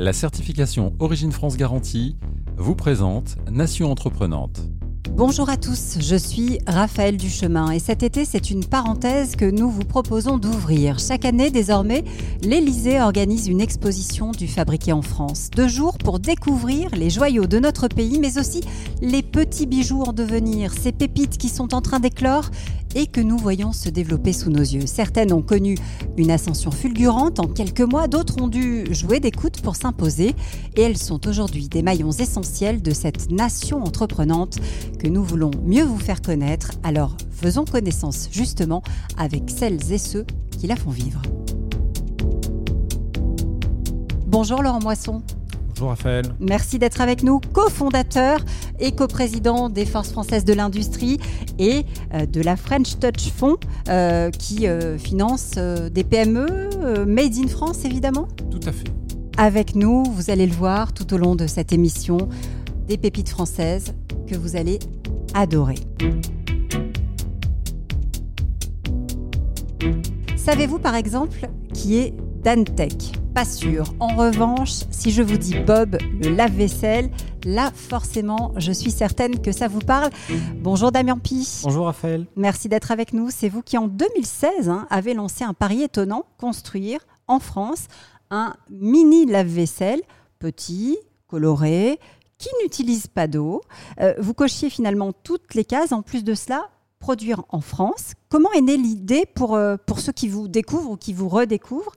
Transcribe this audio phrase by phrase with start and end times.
[0.00, 2.16] La certification Origine France Garantie
[2.56, 4.60] vous présente Nation Entreprenante.
[5.10, 9.68] Bonjour à tous, je suis Raphaël Duchemin et cet été c'est une parenthèse que nous
[9.68, 11.00] vous proposons d'ouvrir.
[11.00, 12.04] Chaque année désormais,
[12.42, 15.50] l'Elysée organise une exposition du fabriqué en France.
[15.50, 18.60] Deux jours pour découvrir les joyaux de notre pays mais aussi
[19.02, 22.52] les petits bijoux en devenir, ces pépites qui sont en train d'éclore
[22.98, 24.86] et que nous voyons se développer sous nos yeux.
[24.86, 25.76] Certaines ont connu
[26.16, 30.34] une ascension fulgurante en quelques mois, d'autres ont dû jouer des coudes pour s'imposer
[30.74, 34.58] et elles sont aujourd'hui des maillons essentiels de cette nation entreprenante
[34.98, 36.72] que nous voulons mieux vous faire connaître.
[36.82, 38.82] Alors faisons connaissance justement
[39.16, 40.26] avec celles et ceux
[40.58, 41.22] qui la font vivre.
[44.26, 45.22] Bonjour Laurent Moisson.
[45.78, 46.24] Bonjour Raphaël.
[46.40, 48.40] Merci d'être avec nous, cofondateur
[48.80, 51.18] et coprésident des Forces françaises de l'industrie
[51.60, 57.46] et euh, de la French Touch Fonds euh, qui euh, finance des PME made in
[57.46, 58.26] France évidemment.
[58.50, 58.88] Tout à fait.
[59.36, 62.28] Avec nous, vous allez le voir tout au long de cette émission,
[62.88, 63.94] des pépites françaises
[64.26, 64.80] que vous allez
[65.32, 65.78] adorer.
[70.34, 73.12] Savez-vous par exemple qui est Dantec?
[73.38, 73.94] Pas sûr.
[74.00, 77.08] En revanche, si je vous dis Bob, le lave-vaisselle,
[77.44, 80.10] là forcément, je suis certaine que ça vous parle.
[80.56, 81.48] Bonjour Damien Pi.
[81.62, 82.26] Bonjour Raphaël.
[82.34, 83.30] Merci d'être avec nous.
[83.30, 87.86] C'est vous qui en 2016 hein, avez lancé un pari étonnant, construire en France
[88.32, 90.00] un mini lave-vaisselle
[90.40, 92.00] petit, coloré,
[92.38, 93.60] qui n'utilise pas d'eau.
[94.00, 95.92] Euh, vous cochiez finalement toutes les cases.
[95.92, 98.14] En plus de cela, produire en France.
[98.30, 101.92] Comment est née l'idée pour, euh, pour ceux qui vous découvrent ou qui vous redécouvrent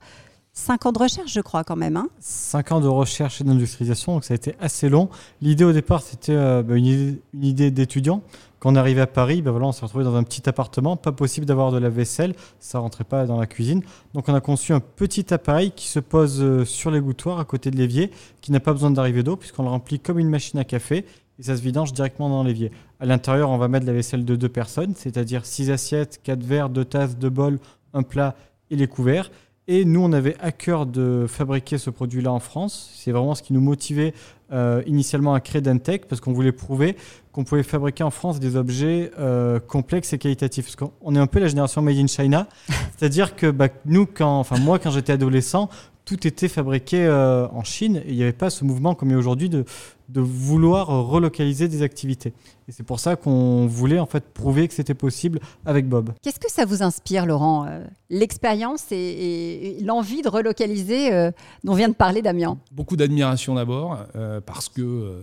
[0.54, 1.96] Cinq ans de recherche, je crois, quand même.
[1.96, 5.08] Hein Cinq ans de recherche et d'industrialisation, donc ça a été assez long.
[5.40, 8.22] L'idée au départ, c'était euh, bah, une idée, d'étudiant.
[8.58, 11.10] Quand on arrivait à Paris, bah, voilà, on s'est retrouvé dans un petit appartement, pas
[11.10, 13.82] possible d'avoir de la vaisselle, ça rentrait pas dans la cuisine.
[14.12, 17.70] Donc on a conçu un petit appareil qui se pose euh, sur l'égouttoir à côté
[17.70, 18.10] de l'évier,
[18.42, 21.06] qui n'a pas besoin d'arriver d'eau puisqu'on le remplit comme une machine à café
[21.38, 22.70] et ça se vidange directement dans l'évier.
[23.00, 26.68] À l'intérieur, on va mettre la vaisselle de deux personnes, c'est-à-dire six assiettes, quatre verres,
[26.68, 27.58] deux tasses, deux bols,
[27.94, 28.36] un plat
[28.70, 29.30] et les couverts.
[29.68, 32.90] Et nous, on avait à cœur de fabriquer ce produit-là en France.
[32.96, 34.12] C'est vraiment ce qui nous motivait
[34.52, 36.96] euh, initialement à créer Dantec, parce qu'on voulait prouver
[37.32, 40.66] qu'on pouvait fabriquer en France des objets euh, complexes et qualitatifs.
[40.66, 42.46] Parce qu'on est un peu la génération Made in China.
[42.96, 45.70] C'est-à-dire que bah, nous, quand, enfin moi, quand j'étais adolescent,
[46.04, 49.12] tout était fabriqué euh, en Chine et il n'y avait pas ce mouvement comme il
[49.12, 49.64] y a aujourd'hui de,
[50.08, 52.32] de vouloir relocaliser des activités.
[52.68, 56.12] Et c'est pour ça qu'on voulait en fait prouver que c'était possible avec Bob.
[56.22, 61.30] Qu'est-ce que ça vous inspire, Laurent euh, L'expérience et, l'envie de relocaliser euh,
[61.62, 62.58] dont vient de parler Damien?
[62.72, 63.98] Beaucoup d'admiration d'abord,
[64.46, 65.22] parce que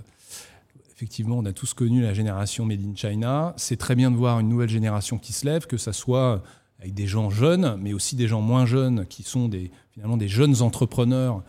[0.96, 3.54] effectivement, on a tous connu la génération Made in China.
[3.56, 6.42] C'est très bien de voir une nouvelle génération qui se lève, que ça soit
[6.80, 10.30] avec des gens jeunes, mais aussi des gens moins jeunes qui sont des, finalement des
[10.30, 11.44] jeunes entrepreneurs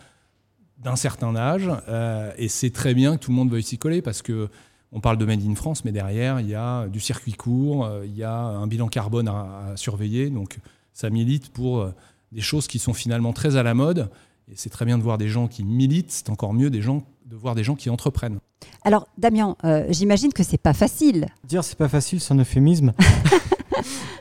[0.77, 1.69] d'un certain âge.
[1.87, 4.49] Euh, et c'est très bien que tout le monde veuille s'y coller parce que
[4.91, 8.05] on parle de Made in France, mais derrière, il y a du circuit court, euh,
[8.05, 10.29] il y a un bilan carbone à, surveiller.
[10.29, 10.57] Donc
[10.91, 11.93] ça milite pour euh,
[12.33, 14.09] des choses qui sont finalement très à la mode.
[14.51, 17.03] Et c'est très bien de voir des gens qui militent, c'est encore mieux des gens,
[17.27, 18.39] de voir des gens qui entreprennent.
[18.83, 19.55] Alors, Damien,
[19.89, 21.27] j'imagine que c'est pas facile.
[21.45, 22.91] Dire c'est pas facile, c'est un euphémisme.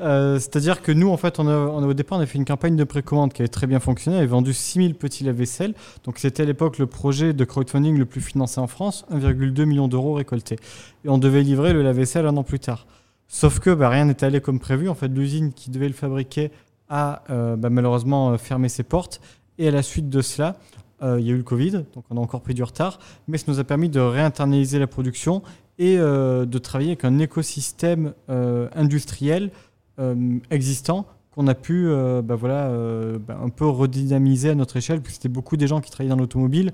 [0.00, 3.32] Euh, c'est-à-dire que nous, en fait, au départ, on a fait une campagne de précommande
[3.34, 4.16] qui avait très bien fonctionné.
[4.16, 5.74] On avait vendu 6000 petits lave-vaisselle.
[6.04, 9.88] Donc, c'était à l'époque le projet de crowdfunding le plus financé en France, 1,2 million
[9.88, 10.56] d'euros récoltés.
[11.04, 12.86] Et on devait livrer le lave-vaisselle un an plus tard.
[13.28, 14.88] Sauf que bah, rien n'était allé comme prévu.
[14.88, 16.50] En fait, l'usine qui devait le fabriquer
[16.88, 19.20] a euh, bah, malheureusement euh, fermé ses portes.
[19.58, 20.56] Et à la suite de cela,
[21.02, 23.46] il y a eu le Covid, donc on a encore pris du retard, mais ça
[23.48, 25.42] nous a permis de réinternaliser la production
[25.80, 29.50] et euh, de travailler avec un écosystème euh, industriel
[29.98, 31.88] euh, existant qu'on a pu
[32.24, 32.72] bah voilà,
[33.20, 36.20] bah, un peu redynamiser à notre échelle, puisque c'était beaucoup des gens qui travaillaient dans
[36.20, 36.72] l'automobile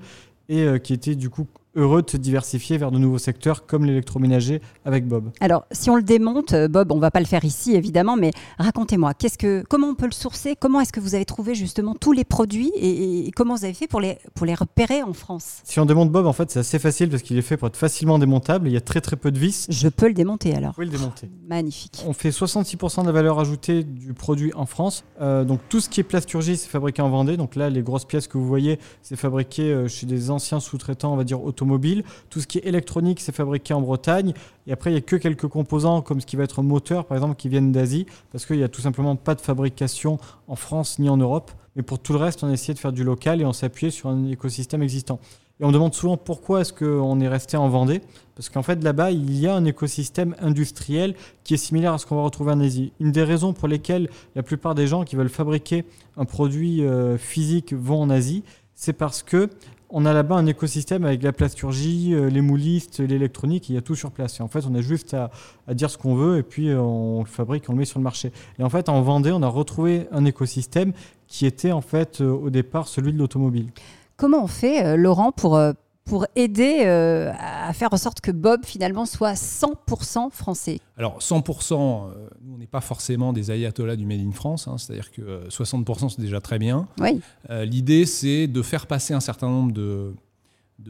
[0.49, 1.45] et qui étaient du coup
[1.77, 5.31] heureux de se diversifier vers de nouveaux secteurs comme l'électroménager avec Bob.
[5.39, 8.31] Alors, si on le démonte, euh, Bob, on va pas le faire ici évidemment, mais
[8.57, 10.55] racontez-moi, qu'est-ce que, comment on peut le sourcer?
[10.59, 13.87] Comment est-ce que vous avez trouvé justement tous les produits et, comment vous avez fait
[13.87, 15.61] pour les, pour les repérer en France?
[15.63, 17.77] Si on démonte Bob, en fait, c'est assez facile parce qu'il est fait pour être
[17.77, 18.67] facilement démontable.
[18.67, 19.67] Il y a très très peu de vis.
[19.69, 20.73] Je peux le démonter alors.
[20.77, 21.29] Oui, le démonter.
[21.47, 22.03] magnifique.
[22.07, 25.03] On fait 66% de la valeur ajoutée du produit en France.
[25.21, 27.37] Euh, donc tout ce qui est plasturgie, c'est fabriqué en Vendée.
[27.37, 31.13] Donc là, les grosses pièces que vous voyez, c'est fabriqué euh, chez des anciens sous-traitants,
[31.13, 32.03] on va dire automobiles mobile.
[32.31, 34.33] Tout ce qui est électronique, c'est fabriqué en Bretagne.
[34.65, 37.15] Et après, il n'y a que quelques composants, comme ce qui va être moteur, par
[37.15, 40.17] exemple, qui viennent d'Asie, parce qu'il n'y a tout simplement pas de fabrication
[40.47, 41.51] en France ni en Europe.
[41.75, 43.91] Mais pour tout le reste, on a essayé de faire du local et on s'appuyait
[43.91, 45.19] sur un écosystème existant.
[45.59, 48.01] Et on demande souvent pourquoi est-ce qu'on est resté en Vendée,
[48.35, 52.05] parce qu'en fait là-bas, il y a un écosystème industriel qui est similaire à ce
[52.05, 52.91] qu'on va retrouver en Asie.
[52.99, 55.85] Une des raisons pour lesquelles la plupart des gens qui veulent fabriquer
[56.15, 58.43] un produit euh, physique vont en Asie,
[58.75, 59.49] c'est parce que
[59.89, 63.81] on a là-bas un écosystème avec la plasturgie, euh, les moulistes, l'électronique, il y a
[63.81, 64.39] tout sur place.
[64.39, 65.31] Et en fait, on a juste à,
[65.73, 68.03] dire ce qu'on veut et puis euh, on le fabrique, on le met sur le
[68.03, 68.31] marché.
[68.59, 70.93] Et en fait, en Vendée, on a retrouvé un écosystème
[71.27, 73.69] qui était en fait euh, au départ celui de l'automobile.
[74.17, 75.59] Comment on fait, Laurent, pour
[76.07, 81.73] pour aider euh, à faire en sorte que Bob finalement soit 100% français Alors 100%,
[81.73, 85.47] euh, nous on n'est pas forcément des ayatollahs du Made in France, hein, c'est-à-dire que
[85.49, 86.87] 60% euh, c'est déjà très bien.
[86.99, 87.19] Oui.
[87.49, 90.13] L'idée c'est de faire passer un certain nombre de,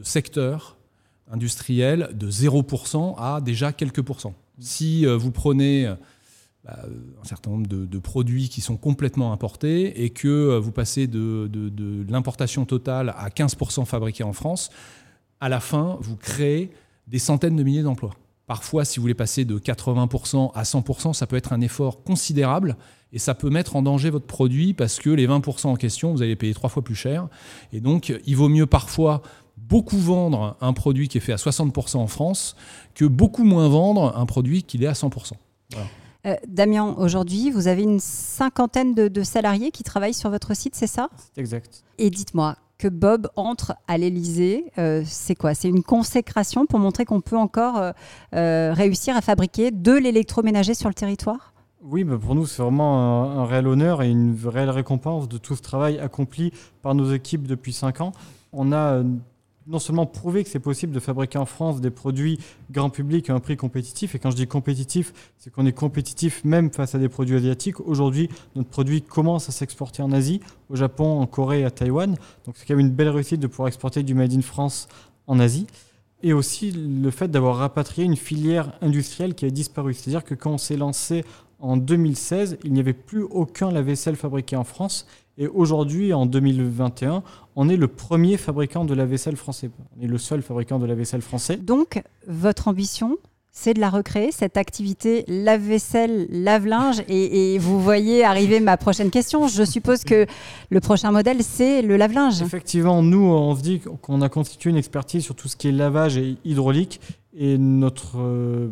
[0.02, 0.76] secteurs
[1.30, 4.34] industriels de 0% à déjà quelques pourcents.
[4.60, 5.92] Si vous prenez
[6.64, 6.78] bah,
[7.20, 12.12] un certain nombre de, produits qui sont complètement importés et que vous passez de, de
[12.12, 14.70] l'importation totale à 15% fabriqués en France,
[15.40, 16.70] à la fin, vous créez
[17.06, 18.14] des centaines de milliers d'emplois.
[18.46, 22.76] Parfois, si vous voulez passer de 80% à 100%, ça peut être un effort considérable
[23.12, 26.22] et ça peut mettre en danger votre produit parce que les 20% en question, vous
[26.22, 27.28] allez payer trois fois plus cher.
[27.72, 29.22] Et donc, il vaut mieux parfois
[29.58, 32.56] beaucoup vendre un produit qui est fait à 60% en France
[32.94, 35.32] que beaucoup moins vendre un produit qui est à 100%.
[36.26, 40.74] Euh, Damien, aujourd'hui, vous avez une cinquantaine de, de, salariés qui travaillent sur votre site,
[40.74, 41.10] c'est ça?
[41.34, 41.84] C'est exact.
[41.98, 45.54] Et dites-moi, que Bob entre à l'Elysée, euh, c'est quoi?
[45.54, 47.92] C'est une consécration pour montrer qu'on peut encore euh,
[48.34, 51.52] euh, réussir à fabriquer de l'électroménager sur le territoire?
[51.82, 55.62] Oui, pour nous, c'est vraiment un, réel honneur et une réelle récompense de tout ce
[55.62, 56.52] travail accompli
[56.82, 58.12] par nos équipes depuis cinq ans.
[58.52, 59.02] On a
[59.68, 63.34] non seulement prouver que c'est possible de fabriquer en France des produits grand public à
[63.34, 64.14] un prix compétitif.
[64.14, 67.80] Et quand je dis compétitif, c'est qu'on est compétitif même face à des produits asiatiques.
[67.80, 72.16] Aujourd'hui, notre produit commence à s'exporter en Asie, au Japon, en Corée à Taïwan.
[72.46, 74.88] Donc c'est quand même une belle réussite de pouvoir exporter du Made in France
[75.26, 75.66] en Asie.
[76.22, 79.92] Et aussi le fait d'avoir rapatrié une filière industrielle qui a disparu.
[79.92, 81.24] C'est-à-dire que quand on s'est lancé
[81.60, 85.06] en 2016, il n'y avait plus aucun lave-vaisselle fabriqué en France.
[85.40, 87.22] Et aujourd'hui, en 2021,
[87.54, 89.70] on est le premier fabricant de la vaisselle français.
[89.96, 91.56] On est le seul fabricant de la vaisselle français.
[91.56, 93.18] Donc, votre ambition,
[93.52, 97.04] c'est de la recréer, cette activité lave-vaisselle, lave-linge.
[97.08, 99.46] Et, vous voyez arriver ma prochaine question.
[99.46, 100.26] Je suppose que
[100.70, 102.42] le prochain modèle, c'est le lave-linge.
[102.42, 105.72] Effectivement, nous, on se dit qu'on a constitué une expertise sur tout ce qui est
[105.72, 107.00] lavage et hydraulique.
[107.36, 108.70] Et notre euh,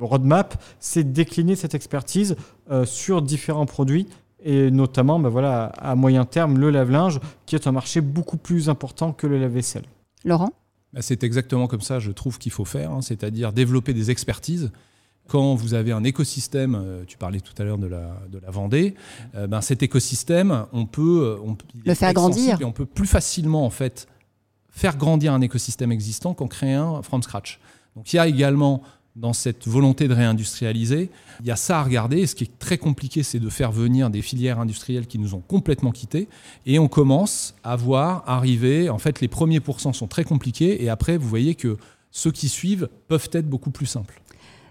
[0.00, 2.34] roadmap, c'est décliner cette expertise
[2.72, 4.08] euh, sur différents produits
[4.42, 8.68] et notamment ben voilà, à moyen terme le lave-linge, qui est un marché beaucoup plus
[8.68, 9.84] important que le lave-vaisselle.
[10.24, 10.52] Laurent?
[10.92, 14.70] Bah, C'est exactement comme ça, je trouve qu'il faut faire, hein, c'est-à-dire développer des expertises.
[15.26, 18.50] Quand vous avez un écosystème, euh, tu parlais tout à l'heure de la, de la
[18.50, 18.94] Vendée,
[19.34, 22.58] euh, ben cet écosystème, on peut, on le faire grandir.
[22.60, 24.08] Et on peut plus facilement en fait
[24.70, 27.60] faire grandir un écosystème existant qu'en créer un from scratch.
[27.94, 28.82] Donc il y a également
[29.18, 31.10] dans cette volonté de réindustrialiser.
[31.40, 32.18] Il y a ça à regarder.
[32.18, 35.34] Et ce qui est très compliqué, c'est de faire venir des filières industrielles qui nous
[35.34, 36.28] ont complètement quittés.
[36.66, 40.82] Et on commence à voir arriver, en fait, les premiers pourcents sont très compliqués.
[40.82, 41.76] Et après, vous voyez que
[42.10, 44.20] ceux qui suivent peuvent être beaucoup plus simples.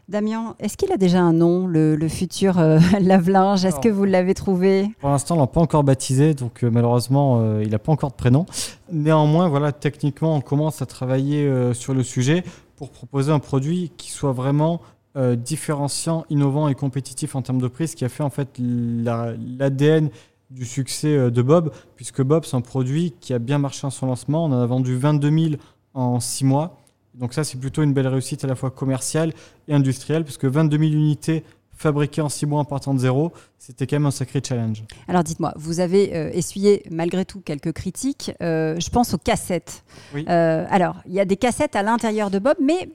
[0.08, 3.66] Damien, est-ce qu'il a déjà un nom, le, futur euh, lave-linge?
[3.66, 4.90] Est-ce que vous l'avez trouvé?
[5.02, 7.92] Pour l'instant, on ne l'a pas encore baptisé, donc euh, malheureusement, euh, il n'a pas
[7.92, 8.46] encore de prénom.
[8.90, 12.46] Néanmoins, voilà, techniquement, on commence à travailler sur le sujet
[12.78, 14.82] pour proposer un produit qui soit vraiment
[15.18, 18.50] euh, différenciant, innovant et compétitif en termes de prix, ce qui a fait en fait
[18.60, 20.10] l'ADN
[20.52, 23.90] du succès euh, de Bob, puisque Bob, c'est un produit qui a bien marché en
[23.90, 24.46] son lancement.
[24.46, 25.56] On en a vendu 22 000
[25.96, 26.78] en 6 mois.
[27.16, 29.34] Donc ça, c'est plutôt une belle réussite à la fois commerciale
[29.68, 31.44] et industrielle, puisque 22 000 unités
[31.78, 34.84] fabriqué en six mois en partant de zéro, c'était quand même un sacré challenge.
[35.08, 38.32] Alors dites-moi, vous avez euh, essuyé malgré tout quelques critiques.
[38.42, 39.84] Euh, je pense aux cassettes.
[40.16, 42.90] Euh, alors, il y a des cassettes à l'intérieur de Bob, mais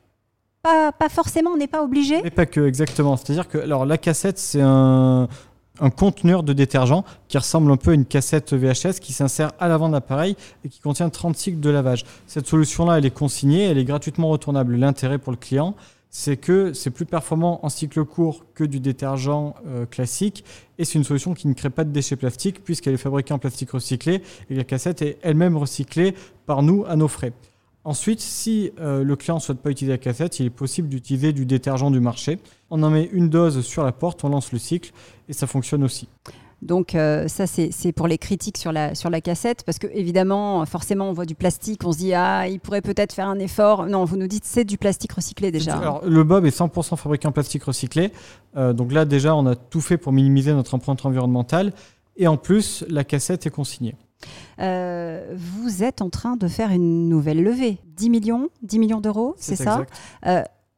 [0.62, 2.20] pas, pas forcément, on n'est pas obligé.
[2.22, 3.16] Mais pas que, exactement.
[3.16, 5.28] C'est-à-dire que alors, la cassette, c'est un,
[5.80, 9.68] un conteneur de détergent qui ressemble un peu à une cassette VHS qui s'insère à
[9.68, 12.04] l'avant de l'appareil et qui contient 30 cycles de lavage.
[12.26, 14.76] Cette solution-là, elle est consignée, elle est gratuitement retournable.
[14.76, 15.74] L'intérêt pour le client,
[16.14, 20.44] c'est que c'est plus performant en cycle court que du détergent euh, classique
[20.78, 23.38] et c'est une solution qui ne crée pas de déchets plastiques puisqu'elle est fabriquée en
[23.38, 26.14] plastique recyclé et la cassette est elle-même recyclée
[26.44, 27.32] par nous à nos frais.
[27.84, 31.32] Ensuite, si euh, le client ne souhaite pas utiliser la cassette, il est possible d'utiliser
[31.32, 32.38] du détergent du marché.
[32.70, 34.92] On en met une dose sur la porte, on lance le cycle
[35.28, 36.08] et ça fonctionne aussi.
[36.62, 40.64] Donc euh, ça, c'est pour les critiques sur la, sur la cassette, parce que évidemment,
[40.64, 43.86] forcément, on voit du plastique, on se dit, ah, il pourrait peut-être faire un effort.
[43.86, 45.76] Non, vous nous dites, c'est du plastique recyclé déjà.
[45.76, 48.12] Alors, le Bob est 100% fabriqué en plastique recyclé.
[48.56, 51.72] Euh, donc là, déjà, on a tout fait pour minimiser notre empreinte environnementale.
[52.16, 53.96] Et en plus, la cassette est consignée.
[54.60, 57.78] Euh, vous êtes en train de faire une nouvelle levée.
[57.96, 59.84] 10 millions, 10 millions d'euros, c'est ça?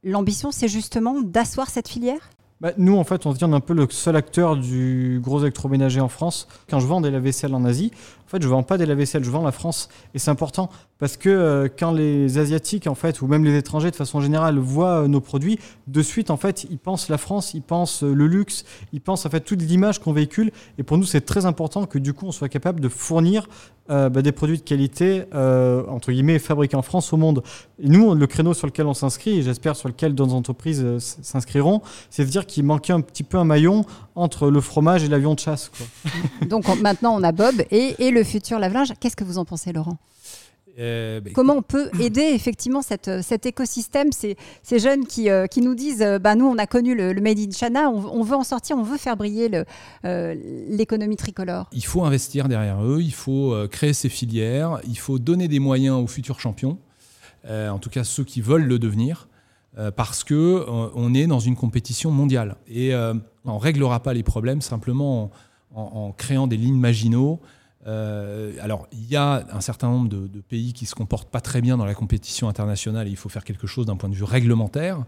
[0.07, 2.31] L'ambition, c'est justement d'asseoir cette filière?
[2.64, 6.09] Bah, nous, en fait, on se un peu le seul acteur du gros électroménager en
[6.09, 6.49] France.
[6.71, 7.92] Quand je vends des lave-vaisselle en Asie,
[8.25, 9.90] en fait, je ne vends pas des lave-vaisselle, je vends la France.
[10.14, 13.91] Et c'est important parce que euh, quand les asiatiques en fait ou même les étrangers
[13.91, 15.59] de façon générale voient euh, nos produits,
[15.89, 19.27] de suite en fait ils pensent la France, ils pensent euh, le luxe, ils pensent
[19.27, 20.53] en fait toute l'image qu'on véhicule.
[20.79, 23.49] Et pour nous c'est très important que du coup on soit capable de fournir
[23.87, 27.43] bah, des produits de qualité entre guillemets fabriqués en France au monde.
[27.79, 31.83] Et nous le créneau sur lequel on s'inscrit et j'espère sur lequel d'autres entreprises s'inscriront,
[32.09, 33.85] c'est de dire qu'il manquait un petit peu un maillon
[34.15, 35.71] entre le fromage et l'avion de chasse.
[36.49, 38.95] Donc on- maintenant, on a Bob et le futur lave-linge.
[39.01, 39.99] Qu'est-ce que vous en pensez, Laurent?
[40.78, 45.31] Euh, bah, Comment on peut aider effectivement cette, euh, cet écosystème, ces, ces jeunes qui,
[45.31, 47.90] euh, qui nous disent euh, bah, nous, on a connu le, le Made in China,
[47.90, 49.64] on, on veut en sortir, on veut faire briller le,
[50.69, 55.49] l'économie tricolore Il faut investir derrière eux, il faut créer ces filières, il faut donner
[55.49, 56.78] des moyens aux futurs champions,
[57.49, 59.28] en tout cas ceux qui veulent le devenir,
[59.97, 60.64] parce que
[60.95, 62.93] on est dans une compétition mondiale et
[63.45, 65.31] on réglera pas les problèmes simplement
[65.75, 67.40] en, en- en créant des lignes Maginot.
[67.87, 71.61] Euh, alors, il y a un certain nombre de, pays qui se comportent pas très
[71.61, 74.25] bien dans la compétition internationale et il faut faire quelque chose d'un point de vue
[74.25, 75.05] réglementaire.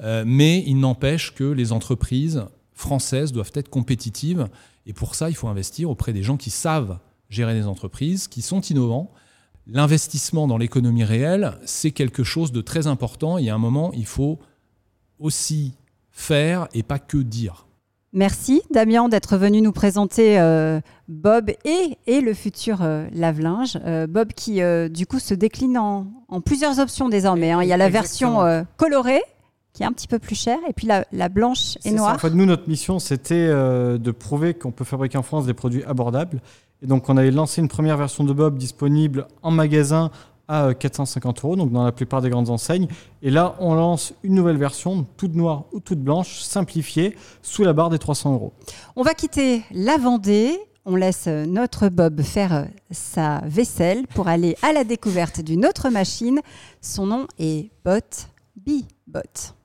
[0.00, 4.48] Euh, mais il n'empêche que les entreprises françaises doivent être compétitives
[4.86, 6.98] et pour ça, il faut investir auprès des gens qui savent
[7.28, 9.12] gérer des entreprises, qui sont innovants.
[9.66, 13.36] L'investissement dans l'économie réelle, c'est quelque chose de très important.
[13.36, 14.38] Y a un moment, il faut
[15.18, 15.74] aussi
[16.10, 17.67] faire et pas que dire.
[18.14, 23.78] Merci Damien d'être venu nous présenter euh, Bob et, et le futur euh, lave-linge.
[23.84, 27.50] Euh, Bob qui euh, du coup se décline en, en plusieurs options désormais.
[27.50, 27.62] hein.
[27.62, 29.20] Il y a la version euh, colorée
[29.74, 31.96] qui est un petit peu plus chère et puis la, la blanche et C'est ça.
[31.96, 32.14] noire.
[32.14, 35.54] En fait, nous, notre mission, c'était euh, de prouver qu'on peut fabriquer en France des
[35.54, 36.40] produits abordables.
[36.82, 40.10] Et donc, on avait lancé une première version de Bob disponible en magasin
[40.48, 42.88] à euh, 450 euros, donc dans la plupart des grandes enseignes.
[43.22, 47.72] Et là, on lance une nouvelle version, toute noire ou toute blanche, simplifiée, sous la
[47.72, 48.52] barre des 300 euros.
[48.96, 50.58] On va quitter la Vendée.
[50.84, 55.66] On laisse euh, notre Bob faire euh, sa vaisselle pour aller à la découverte d'une
[55.66, 56.40] autre machine.
[56.80, 58.00] Son nom est Bot
[58.56, 59.57] B-Bot.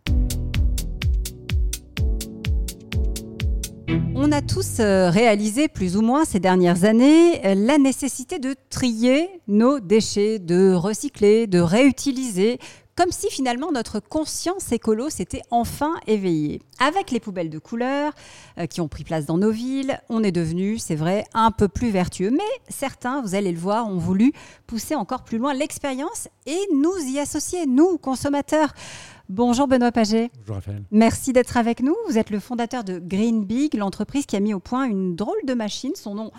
[4.15, 8.55] On a tous euh, réalisé plus ou moins ces dernières années euh, la nécessité de
[8.69, 12.59] trier nos déchets, de recycler, de réutiliser,
[12.95, 16.61] comme si finalement notre conscience écolo s'était enfin éveillée.
[16.79, 18.13] Avec les poubelles de couleur
[18.57, 21.67] euh, qui ont pris place dans nos villes, on est devenu, c'est vrai, un peu
[21.67, 22.29] plus vertueux.
[22.29, 24.31] Mais certains, vous allez le voir, ont voulu
[24.67, 28.73] pousser encore plus loin l'expérience et nous y associer, nous, consommateurs.
[29.29, 30.29] Bonjour Benoît Paget.
[30.39, 30.83] Bonjour Raphaël.
[30.91, 31.95] Merci d'être avec nous.
[32.09, 35.37] Vous êtes le fondateur de Green Big, l'entreprise qui a mis au point une drôle
[35.47, 35.93] de machine.
[35.95, 36.31] Son nom,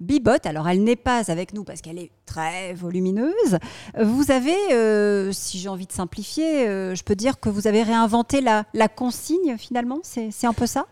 [0.00, 0.32] Bibot.
[0.44, 3.58] Alors, elle n'est pas avec nous parce qu'elle est très volumineuse.
[4.02, 7.82] Vous avez, euh, si j'ai envie de simplifier, euh, je peux dire que vous avez
[7.82, 9.98] réinventé la, la consigne finalement.
[10.02, 10.86] C'est un peu ça?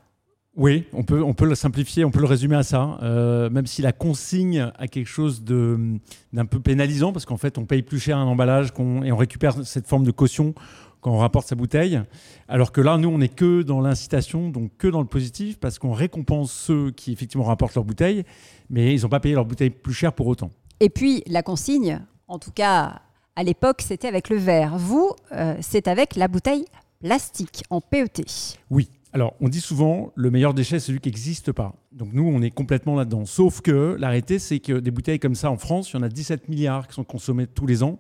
[0.55, 3.67] Oui, on peut, on peut le simplifier, on peut le résumer à ça, euh, même
[3.67, 8.01] si la consigne a quelque chose d'un peu pénalisant, parce qu'en fait, on paye plus
[8.01, 8.73] cher un emballage
[9.05, 10.55] et on récupère cette forme de caution
[11.09, 12.01] quand on rapporte sa bouteille.
[12.49, 15.79] Alors que là, nous, on n'est que dans l'incitation, donc que dans le positif, parce
[15.79, 18.25] qu'on récompense ceux qui effectivement rapportent leur bouteille,
[18.69, 20.51] mais ils n'ont pas payé leur bouteille plus cher pour autant.
[20.81, 23.01] Et puis, la consigne, en tout cas
[23.37, 24.77] à l'époque, c'était avec le verre.
[24.77, 26.67] Vous, euh, c'est avec la bouteille
[27.01, 28.59] plastique en PET.
[28.71, 28.91] Oui.
[29.15, 31.75] Alors, on dit souvent, le meilleur déchet, c'est celui qui n'existe pas.
[31.93, 33.25] Donc, nous, on est complètement là-dedans.
[33.25, 36.11] Sauf que l'arrêté, c'est que des bouteilles comme ça en France, il y en a
[36.11, 37.99] 17 milliards qui sont consommées tous les ans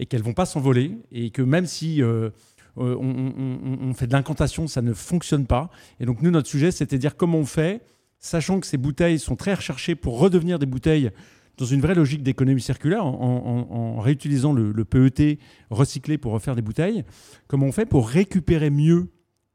[0.00, 0.98] et qu'elles ne vont pas s'envoler.
[1.12, 2.30] Et que même si euh,
[2.78, 5.70] euh, on, fait de l'incantation, ça ne fonctionne pas.
[6.00, 7.80] Et donc, nous, notre sujet, c'était de dire comment on fait,
[8.18, 11.10] sachant que ces bouteilles sont très recherchées pour redevenir des bouteilles
[11.56, 16.62] dans une vraie logique d'économie circulaire, en réutilisant le, le PET recyclé pour refaire des
[16.62, 17.04] bouteilles,
[17.48, 19.08] comment on fait pour récupérer mieux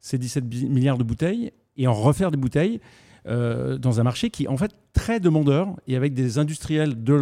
[0.03, 2.79] ces 17 bi- milliards de bouteilles et en refaire des bouteilles
[3.25, 7.13] euh, dans un marché qui est en fait très demandeur et avec des industriels de,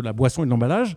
[0.00, 0.96] la boisson et de l'emballage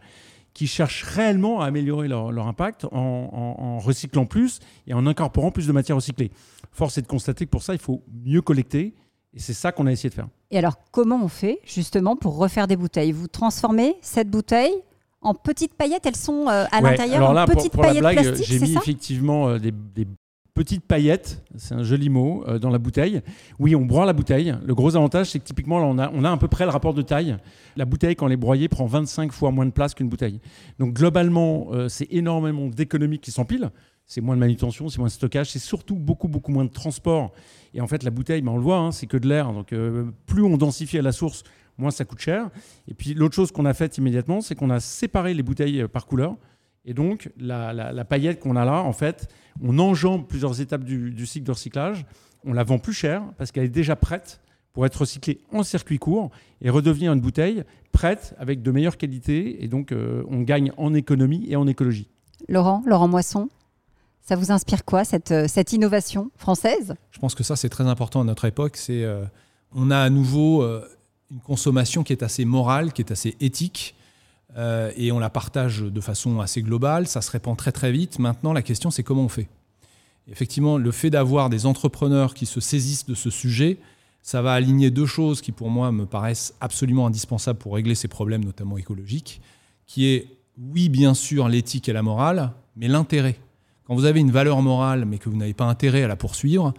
[0.54, 5.08] qui cherchent réellement à améliorer leur, leur impact en, en- en recyclant plus et en
[5.08, 6.30] incorporant plus de matières recyclées.
[6.72, 8.94] Force est de constater que pour ça, il faut mieux collecter
[9.34, 10.28] et c'est ça qu'on a essayé de faire.
[10.52, 13.14] Et alors, comment on fait justement pour refaire des bouteilles?
[13.14, 14.74] Vous transformez cette bouteille
[15.22, 16.06] en petites paillettes?
[16.06, 18.46] Elles sont euh, à Ouais, l'intérieur en là, pour- petites pour, la paillettes blague, plastiques,
[18.48, 20.06] j'ai mis effectivement euh, des, des
[20.54, 23.22] petites paillettes, c'est un joli mot, euh, dans la bouteille.
[23.60, 24.56] Oui, on broie la bouteille.
[24.64, 27.02] Le gros avantage, c'est que typiquement, on a, on à peu près le rapport de
[27.02, 27.38] taille.
[27.76, 30.40] La bouteille, quand elle est broyée, prend 25 fois moins de place qu'une bouteille.
[30.80, 33.72] Donc globalement, euh, c'est énormément d'économies qui s'empilent.
[34.06, 37.32] C'est moins de manutention, c'est moins de stockage, c'est surtout beaucoup, beaucoup moins de transport.
[37.74, 39.54] Et en fait, la bouteille, ben, on le voit, hein, c'est que de l'air.
[39.54, 41.44] Donc euh, plus on densifie à la source,
[41.78, 42.50] moins ça coûte cher.
[42.90, 46.08] Et puis l'autre chose qu'on a faite immédiatement, c'est qu'on a séparé les bouteilles par
[46.08, 46.36] couleur.
[46.86, 49.28] Et donc, la, la- la paillette qu'on a là, en fait,
[49.62, 52.06] on enjambe plusieurs étapes du, du cycle de recyclage.
[52.46, 54.42] On la vend plus cher parce qu'elle est déjà prête
[54.74, 59.64] pour être recyclée en circuit court et redevenir une bouteille prête avec de meilleures qualités.
[59.64, 62.08] Et donc, euh, on gagne en économie et en écologie.
[62.50, 63.50] Laurent, Laurent Moisson,
[64.22, 66.96] ça vous inspire quoi, cette, euh, cette innovation française?
[67.12, 68.78] Je pense que ça, c'est très important à notre époque.
[68.78, 69.24] C'est, euh,
[69.76, 70.84] on a à nouveau euh,
[71.30, 73.94] une consommation qui est assez morale, qui est assez éthique,
[74.58, 77.08] euh, et on la partage de façon assez globale.
[77.08, 78.20] Ça se répand très très vite.
[78.20, 79.48] Maintenant, la question, c'est comment on fait?
[80.28, 83.78] Effectivement, le fait d'avoir des entrepreneurs qui se saisissent de ce sujet,
[84.22, 88.08] ça va aligner deux choses qui, pour moi, me paraissent absolument indispensables pour régler ces
[88.08, 89.42] problèmes, notamment écologiques,
[89.88, 90.28] qui est,
[90.60, 93.38] oui, bien sûr, l'éthique et la morale, mais l'intérêt.
[93.86, 96.74] Quand vous avez une valeur morale, mais que vous n'avez pas intérêt à la poursuivre,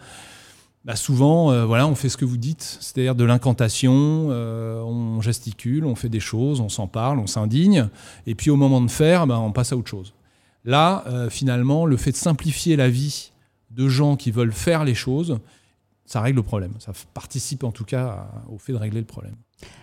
[0.84, 5.20] bah souvent, euh, voilà, on fait ce que vous dites, c'est-à-dire de l'incantation, euh, on
[5.20, 7.88] gesticule, on fait des choses, on s'en parle, on s'indigne,
[8.26, 10.12] et puis au moment de faire, bah, on passe à autre chose.
[10.64, 13.30] Là, euh, finalement, le fait de simplifier la vie
[13.70, 15.38] de gens qui veulent faire les choses,
[16.04, 16.72] ça règle le problème.
[16.80, 19.36] Ça participe en tout cas au fait de régler le problème.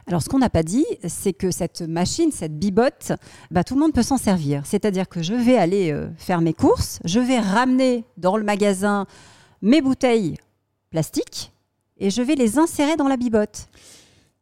[0.06, 3.14] Alors, ce qu'on n'a pas dit, c'est que cette machine, cette bibotte,
[3.52, 4.66] bah, tout le monde peut s'en servir.
[4.66, 9.08] C'est-à-dire que je vais aller faire mes courses, je vais ramener dans le magasin
[9.62, 10.36] mes bouteilles
[10.90, 11.52] plastiques
[12.00, 13.70] et je vais les insérer dans la bibotte.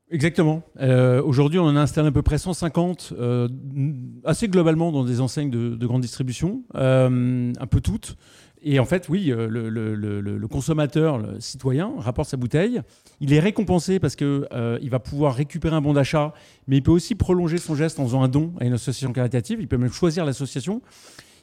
[0.10, 0.64] Exactement.
[0.80, 3.50] Euh, Aujourd'hui, on en a installé à peu près 150, euh,
[4.24, 8.16] assez globalement dans des enseignes de, de grande distribution, euh, un peu toutes.
[8.62, 12.82] Et en fait, oui, le, consommateur, le citoyen, rapporte sa bouteille.
[13.20, 14.48] Il est récompensé parce qu'il
[14.82, 16.34] il va pouvoir récupérer un bon d'achat,
[16.68, 19.60] mais il peut aussi prolonger son geste en faisant un don à une association caritative.
[19.62, 20.82] Il peut même choisir l'association.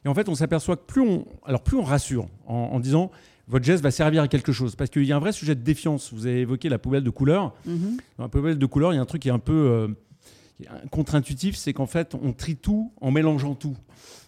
[0.04, 3.12] Et en fait, on s'aperçoit que plus on, alors plus on rassure en disant
[3.48, 5.62] votre geste va servir à quelque chose, parce qu'il y a un vrai sujet de
[5.62, 6.12] défiance.
[6.12, 7.54] Vous avez évoqué la poubelle de couleur.
[7.66, 7.98] Mhm.
[8.18, 9.88] Dans la poubelle de couleur, il y a un truc qui est un peu euh,
[10.90, 13.76] contre-intuitif, c'est qu'en fait, on trie tout en mélangeant tout.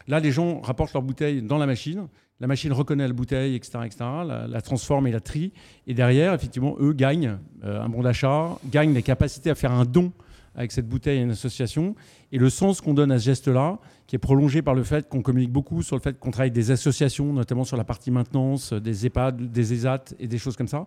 [0.08, 2.08] Là, les gens rapportent leur bouteille dans la machine.
[2.38, 3.96] La machine reconnaît la bouteille, etc., etc.,
[4.26, 5.52] la, la transforme et la trie.
[5.86, 9.86] Et derrière, effectivement, eux gagnent euh, un bon d'achat, gagnent la capacité à faire un
[9.86, 10.12] don
[10.56, 11.94] avec cette bouteille à une association.
[12.32, 15.22] Et le sens qu'on donne à ce geste-là, qui est prolongé par le fait qu'on
[15.22, 18.72] communique beaucoup sur le fait qu'on travaille avec des associations, notamment sur la partie maintenance,
[18.72, 20.86] des EHPAD, des ESAT et des choses comme ça,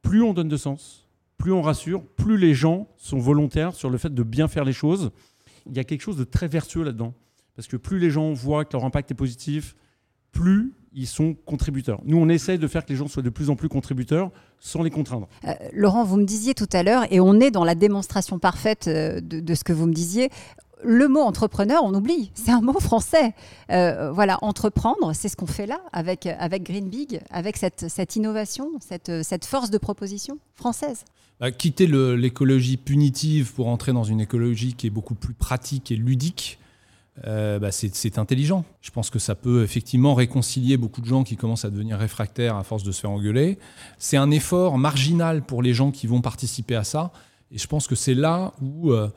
[0.00, 3.98] plus on donne de sens, plus on rassure, plus les gens sont volontaires sur le
[3.98, 5.10] fait de bien faire les choses.
[5.66, 7.12] Il y a quelque chose de très vertueux là-dedans.
[7.56, 9.74] Parce que plus les gens voient que leur impact est positif,
[10.30, 12.00] plus ils sont contributeurs.
[12.04, 14.82] Nous, on essaye de faire que les gens soient de plus en plus contributeurs sans
[14.82, 15.28] les contraindre.
[15.46, 18.88] Euh, Laurent, vous me disiez tout à l'heure, et on est dans la démonstration parfaite
[18.88, 20.30] euh, de, de ce que vous me disiez,
[20.84, 23.34] le mot entrepreneur, on oublie, c'est un mot français.
[23.70, 28.16] Euh, voilà, entreprendre, c'est ce qu'on fait là avec, avec Green Big, avec cette, cette
[28.16, 31.04] innovation, cette, cette force de proposition française.
[31.40, 35.96] Bah, quitter l'écologie punitive pour entrer dans une écologie qui est beaucoup plus pratique et
[35.96, 36.58] ludique,
[37.26, 38.64] euh, bah, c'est intelligent.
[38.80, 42.56] Je pense que ça peut effectivement réconcilier beaucoup de gens qui commencent à devenir réfractaires
[42.56, 43.58] à force de se faire engueuler.
[43.98, 47.12] C'est un effort marginal pour les gens qui vont participer à ça.
[47.50, 49.08] Et je pense que c'est là où euh,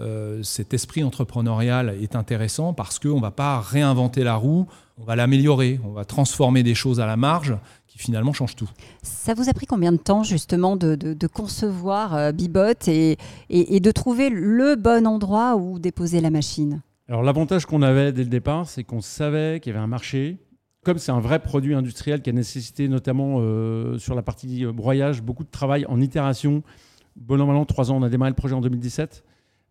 [0.00, 5.04] euh, cet esprit entrepreneurial est intéressant parce qu'on ne va pas réinventer la roue, on
[5.04, 8.70] va l'améliorer, on va transformer des choses à la marge qui finalement changent tout.
[9.02, 13.16] Ça vous a pris combien de temps justement de, concevoir Bibot et
[13.80, 16.80] de trouver le bon endroit où déposer la machine?
[17.08, 20.38] Alors l'avantage qu'on avait dès le départ, c'est qu'on savait qu'il y avait un marché.
[20.84, 24.72] Comme c'est un vrai produit industriel qui a nécessité notamment euh, sur la partie euh,
[24.72, 26.62] broyage beaucoup de travail en itération.
[27.16, 29.24] Bon normalement, trois ans, on a démarré le projet en 2017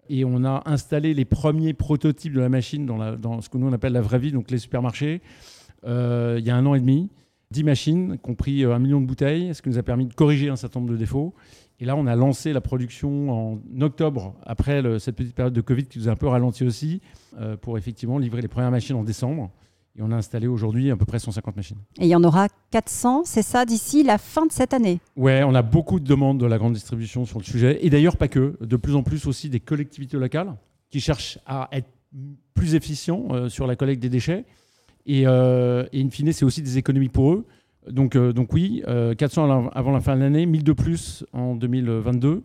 [0.10, 3.74] et on a installé les premiers prototypes de la machine dans, ce que nous on
[3.74, 5.22] appelle la vraie vie, donc les supermarchés,
[5.86, 7.10] euh, il y a un an et demi.
[7.52, 10.56] 10 machines, compris un million de bouteilles, ce qui nous a permis de corriger un
[10.56, 11.34] certain nombre de défauts.
[11.82, 15.62] Et là, on a lancé la production en octobre, après le- cette petite période de
[15.62, 17.02] Covid qui nous a un peu ralenti aussi,
[17.39, 19.50] euh, pour effectivement livrer les premières machines en décembre.
[19.98, 21.78] Et on a installé aujourd'hui à peu près 150 machines.
[22.00, 25.00] Et il y en aura 400, c'est ça, d'ici la fin de cette année?
[25.17, 27.80] Ouais, on a beaucoup de demandes de la grande distribution sur le sujet.
[27.86, 28.56] Et d'ailleurs, pas que.
[28.62, 30.54] De plus en plus aussi des collectivités locales
[30.91, 31.89] qui cherchent à être
[32.54, 34.46] plus efficients euh, sur la collecte des déchets.
[35.08, 37.46] Et, euh, et in fine, c'est aussi des économies pour eux.
[37.89, 40.74] Donc, euh, donc oui, euh, 400 à la- avant la fin de l'année, 1000 de
[40.74, 42.44] plus en 2022.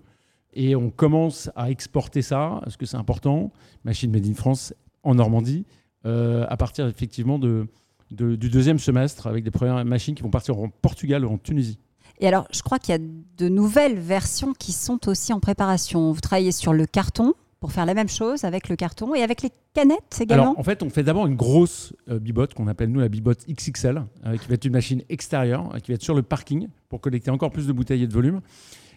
[0.54, 3.52] Et on commence à exporter ça, parce que c'est important,
[3.84, 4.72] Machine Made in France
[5.02, 5.66] en Normandie,
[6.06, 7.66] euh, à partir effectivement de-
[8.10, 11.78] du deuxième semestre, avec des premières machines qui vont partir en Portugal ou en Tunisie.
[12.20, 13.00] Et alors, je crois qu'il y a
[13.36, 16.12] de nouvelles versions qui sont aussi en préparation.
[16.12, 19.42] Vous travaillez sur le carton pour faire la même chose avec le carton et avec
[19.42, 23.00] les canettes également en fait, on fait d'abord une grosse euh, bibotte qu'on appelle nous
[23.00, 26.14] la bibotte XXL, euh, qui va être une machine extérieure, euh, qui va être sur
[26.14, 28.40] le parking pour collecter encore plus de bouteilles et de volume.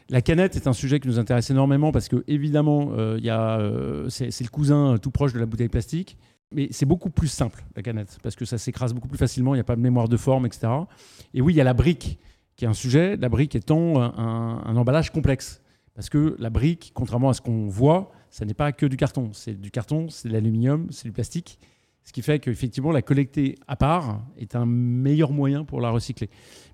[0.09, 4.49] La canette est un sujet qui nous intéresse énormément parce que, évidemment, euh, c'est le
[4.49, 6.17] cousin tout proche de la bouteille plastique.
[6.51, 9.57] Mais c'est beaucoup plus simple, la canette, parce que ça s'écrase beaucoup plus facilement, il
[9.57, 10.67] n'y a pas de mémoire de forme, etc.
[11.35, 12.17] Et oui, il y a la brique,
[12.55, 15.61] qui est un sujet, la brique étant un emballage complexe.
[15.99, 19.31] Parce que la brique, contrairement à ce qu'on voit, ça n'est pas que du carton.
[19.33, 21.59] C'est du carton, c'est de l'aluminium, c'est du plastique.
[22.05, 26.29] Ce qui fait qu'effectivement, la collecter à part est un meilleur moyen pour la recycler.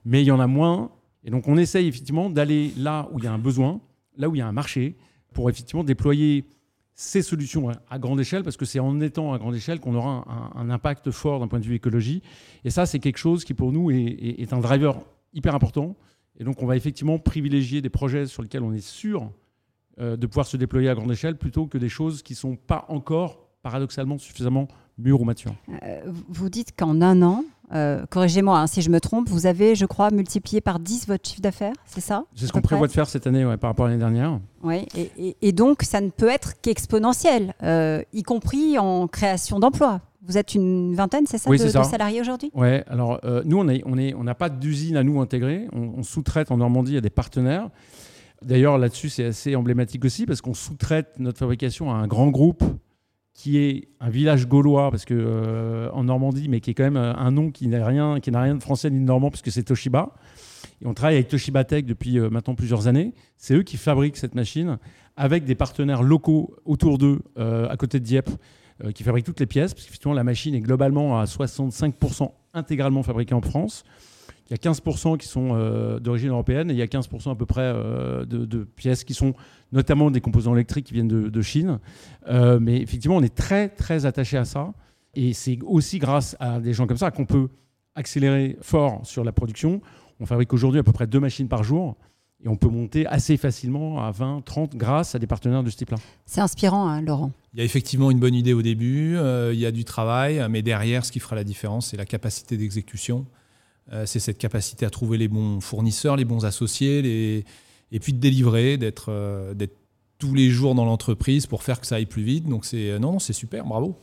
[0.06, 0.92] Mais il y en a moins.
[1.24, 3.82] Et donc, on essaye effectivement d'aller là où il y a un besoin,
[4.16, 4.96] là où il y a un marché,
[5.34, 6.46] pour effectivement déployer
[6.94, 10.54] ces solutions à grande échelle, parce que c'est en étant à grande échelle qu'on aura
[10.56, 12.22] un, impact fort d'un point de vue écologie.
[12.64, 15.02] Et ça, c'est quelque chose qui, pour nous, est, un driver
[15.34, 15.96] hyper important.
[16.40, 19.32] Et donc, on va effectivement privilégier des projets sur lesquels on est sûr
[20.00, 22.56] euh, de pouvoir se déployer à grande échelle plutôt que des choses qui ne sont
[22.56, 24.68] pas encore, paradoxalement, suffisamment
[24.98, 25.56] mûres ou matures.
[25.84, 27.44] Euh, vous dites qu'en un an,
[27.74, 31.28] euh, corrigez-moi hein, si je me trompe, vous avez, je crois, multiplié par 10 votre
[31.28, 33.90] chiffre d'affaires, c'est ça C'est ce qu'on prévoit de faire cette année par rapport à
[33.90, 34.40] l'année dernière.
[34.64, 34.86] Oui,
[35.42, 40.02] et, donc ça ne peut être qu'exponentiel, euh, y compris en création d'emplois.
[40.28, 42.52] Vous êtes une vingtaine, c'est ça, de, salariés aujourd'hui?
[42.54, 46.02] Oui, alors euh, nous, on n'a on est, on pas d'usine à nous intégrée, on,
[46.04, 47.70] sous-traite en Normandie à des partenaires.
[48.42, 52.64] D'ailleurs, là-dessus, c'est assez emblématique aussi parce qu'on sous-traite notre fabrication à un grand groupe
[53.36, 56.98] qui est un village gaulois, parce que euh, en Normandie, mais qui est quand même
[56.98, 59.52] euh, un nom qui n'a rien, qui n'a rien de français ni de normand, puisque
[59.52, 60.14] c'est Toshiba.
[60.82, 63.14] Et on travaille avec Toshiba Tech depuis euh, maintenant plusieurs années.
[63.38, 64.78] C'est eux qui fabriquent cette machine
[65.18, 68.30] avec des partenaires locaux autour d'eux, à côté de Dieppe,
[68.94, 73.34] qui fabriquent toutes les pièces, parce qu'effectivement la machine est globalement à 65% intégralement fabriquée
[73.34, 73.84] en France.
[74.50, 77.36] Il y a 15% qui sont euh, d'origine européenne et il y a 15% à
[77.36, 79.34] peu près euh, de, pièces qui sont
[79.72, 81.80] notamment des composants électriques qui viennent de, Chine.
[82.28, 84.74] Euh, mais effectivement, on est très très attaché à ça.
[85.16, 87.48] Et c'est aussi grâce à des gens comme ça qu'on peut
[87.96, 89.82] accélérer fort sur la production.
[90.20, 91.96] On fabrique aujourd'hui à peu près deux machines par jour.
[92.44, 95.78] Et on peut monter assez facilement à 20, 30 grâce à des partenaires de ce
[95.78, 95.98] type-là.
[96.26, 97.32] C'est inspirant, hein, Laurent.
[97.54, 100.62] Il y a effectivement une bonne idée au début, il y a du travail, mais
[100.62, 103.26] derrière, ce qui fera la différence, c'est la capacité d'exécution.
[103.94, 107.46] Euh, c'est cette capacité à trouver les bons fournisseurs, les bons associés,
[107.92, 109.76] et puis de délivrer, euh, d'être
[110.18, 112.48] tous les jours dans l'entreprise pour faire que ça aille plus vite.
[112.48, 113.96] Donc c'est euh, non, c'est super, bravo.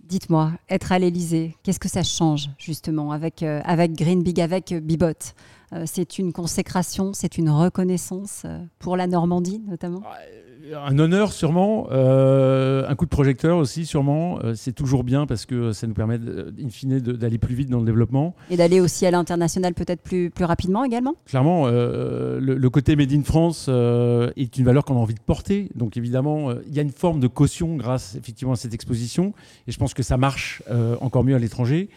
[0.00, 5.14] Dites-moi, être à l'Elysée, qu'est-ce que ça change justement avec, avec Green Big, avec Bibot?
[5.86, 8.44] C'est une consécration, c'est une reconnaissance
[8.78, 10.02] pour la Normandie notamment
[10.72, 14.38] un honneur sûrement, euh, un coup de projecteur aussi sûrement.
[14.42, 17.80] Euh, c'est toujours bien parce que ça nous permet, in fine, d'aller plus vite dans
[17.80, 18.34] le développement.
[18.50, 23.12] Et d'aller aussi à l'international peut-être plus, plus rapidement également Clairement, euh, le, côté Made
[23.12, 25.70] in France est une valeur qu'on a envie de porter.
[25.74, 29.32] Donc évidemment, il y a une forme de caution grâce effectivement à cette exposition.
[29.66, 30.62] Et je pense que ça marche
[31.00, 31.88] encore mieux à l'étranger.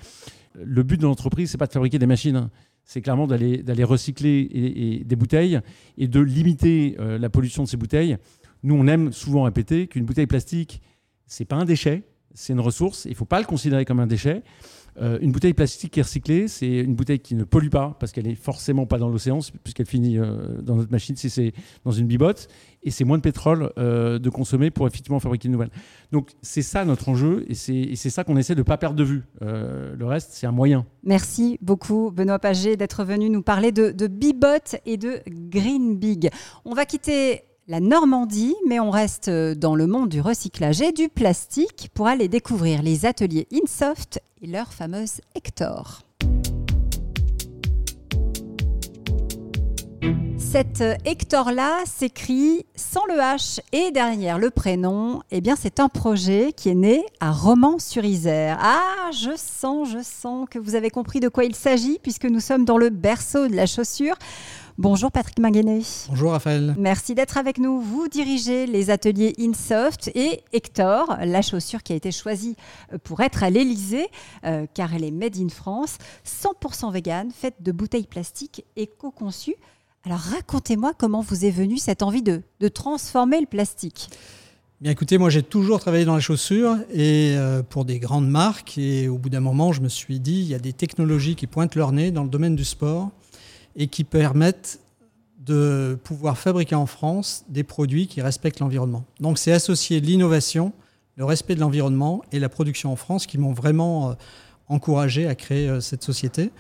[0.64, 2.50] Le but de l'entreprise, c'est pas de fabriquer des machines
[2.88, 5.60] c'est clairement d'aller recycler des bouteilles
[5.98, 8.18] et de limiter la pollution de ces bouteilles
[8.64, 10.82] nous, on aime souvent répéter qu'une bouteille plastique,
[11.26, 13.06] c'est pas un déchet, c'est une ressource.
[13.06, 14.44] Il ne faut pas le considérer comme un déchet.
[15.00, 18.12] Euh, une bouteille plastique qui est recyclée, c'est une bouteille qui ne pollue pas parce
[18.12, 21.54] qu'elle n'est forcément pas dans l'océan puisqu'elle finit euh, dans notre machine si c'est
[21.86, 22.48] dans une bibotte
[22.84, 25.70] et c'est moins de pétrole euh, de consommer pour effectivement fabriquer une nouvelle.
[26.12, 29.04] Donc c'est ça notre enjeu et c'est ça qu'on essaie de ne pas perdre de
[29.04, 29.24] vue.
[29.42, 30.86] le reste, c'est un moyen.
[31.04, 36.30] Merci beaucoup Benoît Paget d'être venu nous parler de, de Bibot et de Green Big.
[36.66, 41.10] On va quitter la Normandie, mais on reste dans le monde du recyclage et du
[41.10, 46.02] plastique pour aller découvrir les ateliers Insoft et leur fameuse Hector.
[50.38, 56.54] Cette Hector-là s'écrit sans le H et derrière le prénom, eh bien c'est un projet
[56.56, 58.58] qui est né à Romans-sur-Isère.
[58.62, 62.40] Ah, je sens, je sens que vous avez compris de quoi il s'agit puisque nous
[62.40, 64.16] sommes dans le berceau de la chaussure.
[64.80, 65.82] Bonjour Patrick Manguenet.
[66.08, 66.76] Bonjour Raphaël.
[66.78, 67.82] Merci d'être avec nous.
[67.82, 72.56] Vous dirigez les ateliers InSoft et Hector, la chaussure qui a été choisie
[72.94, 74.06] euh, pour être à l'Elysée,
[74.46, 79.56] euh, car elle est made in France, 100% vegan, faite de bouteilles plastiques éco-conçues.
[80.06, 84.12] Alors racontez-moi comment vous est venue cette envie de, transformer le plastique.
[84.80, 88.78] Bien écoutez, moi j'ai toujours travaillé dans la chaussure et euh, pour des grandes marques
[88.78, 91.48] et au bout d'un moment je me suis dit il y a des technologies qui
[91.48, 93.10] pointent leur nez dans le domaine du sport
[93.78, 94.80] et qui permettent
[95.40, 99.06] de pouvoir fabriquer en France des produits qui respectent l'environnement.
[99.22, 100.74] Donc c'est associer l'innovation,
[101.16, 104.14] le respect de l'environnement et la production en France qui m'ont vraiment euh,
[104.68, 106.52] encouragé à créer euh, cette société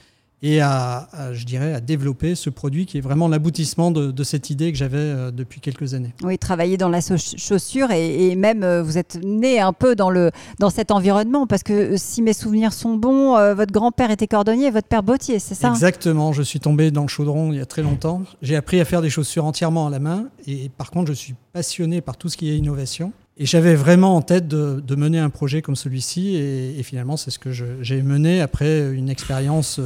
[0.43, 4.71] et à, je dirais, à développer ce produit qui est vraiment l'aboutissement de, cette idée
[4.71, 6.13] que j'avais euh, depuis quelques années.
[6.21, 10.31] Oui, travailler dans la chaussure et, même euh, vous êtes né un peu dans, le,
[10.59, 14.67] dans cet environnement parce que euh, si mes souvenirs sont bons, votre grand-père était cordonnier
[14.67, 15.69] et votre père bottier, c'est ça?
[15.69, 18.21] Exactement, je suis tombé dans le chaudron il y a très longtemps.
[18.41, 21.35] J'ai appris à faire des chaussures entièrement à la main et par contre je suis
[21.53, 23.11] passionné par tout ce qui est innovation.
[23.39, 27.39] Et j'avais vraiment en tête de, mener un projet comme celui-ci et, finalement c'est ce
[27.39, 29.79] que j'ai mené après une expérience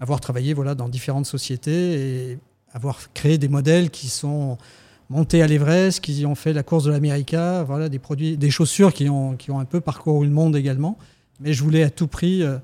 [0.00, 2.38] avoir travaillé voilà, dans différentes sociétés et
[2.72, 4.58] avoir créé des modèles qui sont
[5.10, 8.92] monté à l'Everest, qui ont fait la course de l'América, voilà, des produits, des chaussures
[8.92, 10.98] qui ont, qui ont un peu parcouru le monde également.
[11.40, 12.58] Mais je voulais à tout prix euh,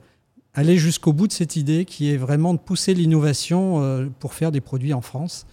[0.55, 4.53] aller jusqu'au bout de cette idée qui est vraiment de pousser l'innovation euh, pour faire
[4.53, 5.47] des produits en France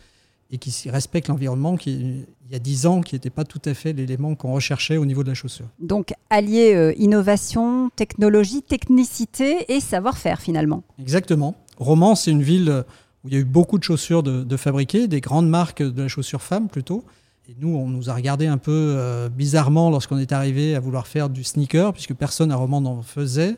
[0.49, 3.73] et qui respectent l'environnement qui, il y a dix ans, qui n'était pas tout à
[3.73, 5.65] fait l'élément qu'on recherchait au niveau de la chaussure.
[5.79, 10.83] Donc, allier euh, innovation, technologie, technicité et savoir-faire finalement.
[10.99, 11.55] Exactement.
[11.77, 12.83] Romans, c'est une ville
[13.23, 16.01] où il y a eu beaucoup de chaussures de, de fabriquer, des grandes marques de
[16.01, 17.03] la chaussure femme plutôt.
[17.49, 21.07] Et nous, on nous a regardé un peu euh, bizarrement lorsqu'on est arrivé à vouloir
[21.07, 23.55] faire du sneaker, puisque personne à Romans n'en faisait.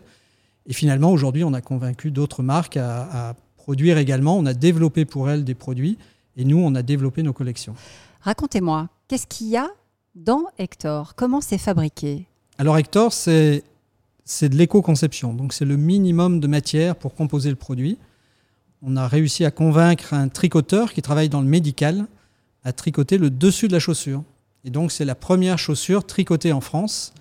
[0.67, 4.37] Et finalement, aujourd'hui, on a convaincu d'autres marques à, à produire également.
[4.37, 5.97] On a développé pour elles des produits
[6.37, 7.73] et nous, on a développé nos collections.
[8.21, 9.69] Racontez-moi, qu'est-ce qu'il y a
[10.13, 11.15] dans Hector?
[11.15, 12.27] Comment c'est fabriqué?
[12.57, 13.63] Alors Hector, c'est
[14.25, 15.33] c'est de l'éco-conception.
[15.33, 17.97] Donc c'est le minimum de matière pour composer le produit.
[18.81, 22.07] On a réussi à convaincre un tricoteur qui travaille dans le médical
[22.63, 24.23] à tricoter le dessus de la chaussure.
[24.63, 27.13] Et donc c'est la première chaussure tricotée en France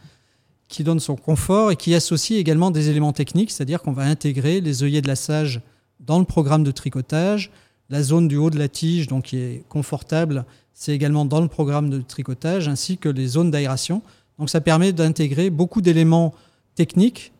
[0.68, 4.60] qui donne son confort et qui associe également des éléments techniques, c'est-à-dire qu'on va intégrer
[4.60, 5.60] les œillets de lassage
[6.00, 7.50] dans le programme de tricotage,
[7.88, 10.44] la zone du haut de la tige, donc qui est confortable,
[10.74, 14.02] c'est également dans le programme de tricotage, ainsi que les zones d'aération.
[14.38, 16.34] Donc ça permet d'intégrer beaucoup d'éléments
[16.74, 17.32] techniques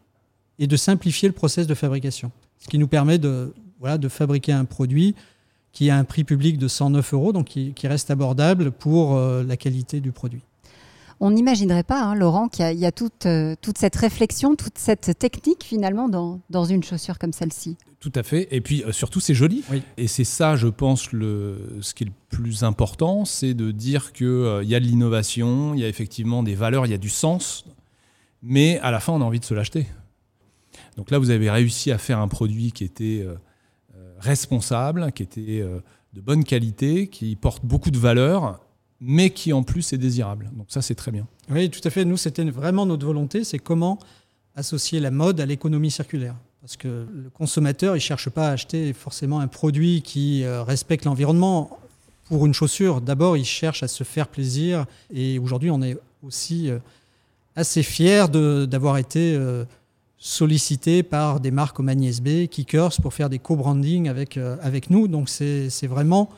[0.59, 2.33] et de simplifier le process de fabrication.
[2.59, 5.15] Ce qui nous permet de, voilà, de fabriquer un produit
[5.73, 9.45] qui a un prix public de 109 euros, donc qui, qui reste abordable pour euh,
[9.45, 10.43] la qualité du produit.
[11.21, 13.97] On n'imaginerait pas, hein, Laurent, qu'il y a, il y a toute, euh, toute cette
[13.97, 17.77] réflexion, toute cette technique finalement dans, dans une chaussure comme celle-ci.
[17.99, 18.47] Tout à fait.
[18.53, 19.65] Et puis euh, surtout, c'est joli.
[19.71, 19.83] Oui.
[19.97, 24.13] Et c'est ça, je pense, le, ce qui est le plus important, c'est de dire
[24.13, 27.11] qu'il y a de l'innovation, il y a effectivement des valeurs, il y a du
[27.11, 27.65] sens,
[28.43, 29.87] mais à la fin, on a envie de se l'acheter.
[30.97, 33.25] Donc là, vous avez réussi à faire un produit qui était
[34.19, 35.81] responsable, qui était euh,
[36.13, 38.61] de bonne qualité, qui porte beaucoup de valeur,
[39.01, 40.51] mais qui en plus est désirable.
[40.57, 41.27] Donc ça, c'est très bien.
[41.51, 42.05] Oui, tout à fait.
[42.05, 43.99] Nous, c'était vraiment notre volonté, c'est comment
[44.57, 46.35] associer la mode à l'économie circulaire.
[46.61, 50.63] Parce que le consommateur, il ne cherche pas à acheter forcément un produit qui euh,
[50.65, 51.79] respecte l'environnement.
[52.25, 54.85] Pour une chaussure, d'abord, il cherche à se faire plaisir.
[55.15, 56.79] Et aujourd'hui, on est aussi euh,
[57.57, 59.39] assez fiers d'avoir été
[60.19, 64.91] sollicité par des marques comme Agnès B, Kickers, pour faire des co-branding avec, euh, avec
[64.91, 65.07] nous.
[65.09, 66.29] Donc, c'est vraiment,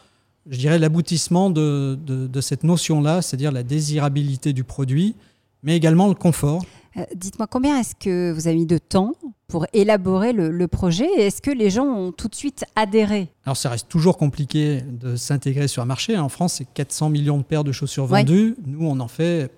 [0.48, 5.16] je dirais, l'aboutissement de, de- de cette notion-là, c'est-à-dire la désirabilité du produit,
[5.62, 6.62] mais également le confort.
[6.96, 9.12] Euh, Dites-moi, combien est-ce que vous avez mis de temps
[9.46, 13.28] pour élaborer le, le projet et est-ce que les gens ont tout de suite adhéré?
[13.44, 16.18] Alors ça reste toujours compliqué de s'intégrer sur un marché.
[16.18, 18.20] En France, c'est 400 millions de paires de chaussures Ouais.
[18.24, 18.56] vendues.
[18.66, 19.50] Nous, on en fait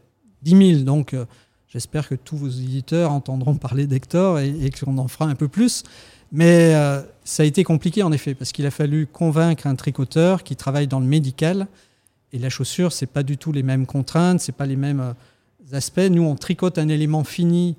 [0.42, 0.82] 10 000.
[0.84, 1.24] Donc euh,
[1.72, 5.84] j'espère que tous vos éditeurs entendront parler d'Hector et, qu'on en fera un peu plus.
[6.30, 10.44] Mais euh, ça a été compliqué en effet, parce qu'il a fallu convaincre un tricoteur
[10.44, 11.66] qui travaille dans le médical.
[12.32, 15.76] Et la chaussure, c'est pas du tout les mêmes contraintes, c'est pas les mêmes euh,
[15.76, 16.00] aspects.
[16.10, 17.76] Nous, on tricote un élément fini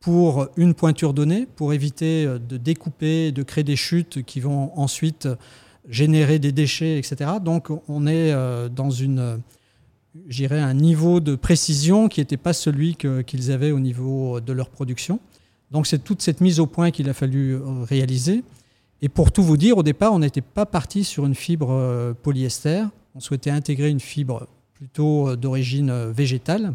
[0.00, 4.76] pour une pointure donnée, pour éviter euh, de découper, de créer des chutes qui vont
[4.78, 5.28] ensuite
[5.88, 7.32] générer des déchets, etc.
[7.44, 8.32] Donc on est
[8.70, 9.38] dans une,
[10.28, 14.52] je dirais, un niveau de précision qui n'était pas celui qu'ils avaient au niveau de
[14.52, 15.20] leur production.
[15.70, 18.44] Donc c'est toute cette mise au point qu'il a fallu euh, réaliser.
[19.02, 22.14] Et pour tout vous dire, au départ, on n'était pas parti sur une fibre euh,
[22.14, 22.84] polyester.
[23.14, 26.74] On souhaitait intégrer une fibre plutôt euh, d'origine végétale.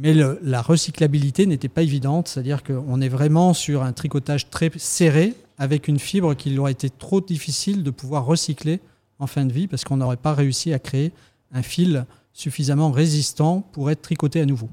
[0.00, 5.34] Mais la recyclabilité n'était pas évidente, c'est-à-dire qu'on est vraiment sur un tricotage très serré
[5.58, 8.78] avec une fibre qu'il aurait été trop difficile de pouvoir recycler
[9.18, 11.10] en fin de vie parce qu'on n'aurait pas réussi à créer
[11.50, 12.06] un fil
[12.38, 14.68] suffisamment résistant pour être tricoté à nouveau.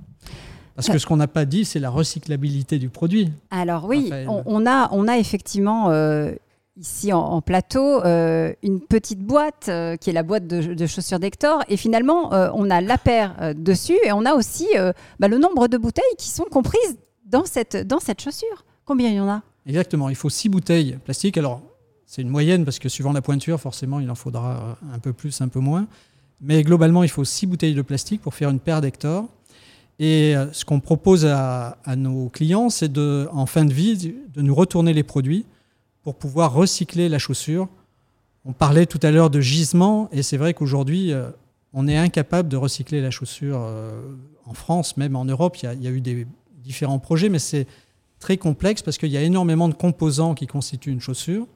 [0.76, 3.32] Parce que ce qu'on n'a pas dit, c'est la recyclabilité du produit.
[3.50, 6.34] Alors oui, on, on a, on a effectivement euh,
[6.78, 10.86] ici en, en plateau euh, une petite boîte euh, qui est la boîte de, de
[10.86, 11.64] chaussures d'Hector.
[11.70, 15.28] Et finalement, euh, on a la paire euh, dessus et on a aussi euh, bah,
[15.28, 18.66] le nombre de bouteilles qui sont comprises dans cette, dans cette chaussure.
[18.84, 19.42] Combien il y en a?
[19.66, 21.38] Exactement, il faut six bouteilles plastiques.
[21.38, 21.62] Alors,
[22.06, 25.14] c'est une moyenne parce que suivant la pointure, forcément, il en faudra euh, un peu
[25.14, 25.88] plus, un peu moins.
[26.42, 29.28] Mais globalement, il faut six bouteilles de plastique pour faire une paire d'Hector.
[30.00, 34.56] Et euh, ce qu'on propose à, nos clients, c'est en fin de vie, de nous
[34.56, 35.46] retourner les produits
[36.04, 37.68] pour pouvoir recycler la chaussure.
[38.44, 41.30] On parlait tout à l'heure de gisement, et c'est vrai qu'aujourd'hui, euh,
[41.74, 44.02] on est incapable de recycler la chaussure euh,
[44.46, 45.58] en France, même en Europe.
[45.64, 46.28] Il y a, eu des
[46.64, 47.66] différents projets, mais c'est
[48.20, 51.48] très complexe parce qu'il y a énormément de composants qui constituent une chaussure.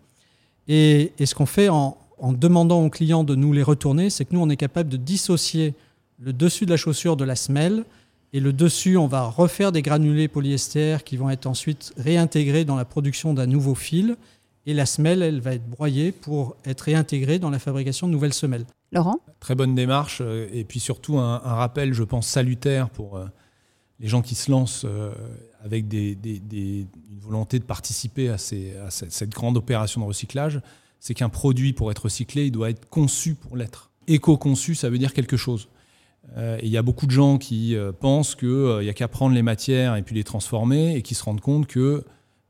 [0.67, 4.33] Et ce qu'on fait en, en demandant aux clients de nous les retourner, c'est que
[4.33, 5.73] nous, on est capable de dissocier
[6.19, 7.83] le dessus de la chaussure de la semelle.
[8.31, 12.75] Et le dessus, on va refaire des granulés polyester qui vont être ensuite réintégrés dans
[12.75, 14.17] la production d'un nouveau fil.
[14.67, 18.33] Et la semelle, elle va être broyée pour être réintégrée dans la fabrication de nouvelles
[18.33, 18.65] semelles.
[18.91, 19.17] Laurent?
[19.39, 23.25] Très bonne démarche euh, et puis surtout un, un rappel, je pense, salutaire pour euh,
[23.99, 25.11] les gens qui se lancent euh,
[25.63, 30.01] avec des, des- des- une volonté de participer à, ces- à cette, cette grande opération
[30.01, 30.61] de recyclage.
[30.99, 33.91] C'est qu'un produit, pour être recyclé, il doit être conçu pour l'être.
[34.07, 35.69] Éco-conçu, ça veut dire quelque chose.
[36.37, 39.07] Euh, et il y a beaucoup de gens qui euh, pensent qu'il n'y a qu'à
[39.07, 42.03] prendre les matières et puis les transformer et qui se rendent compte que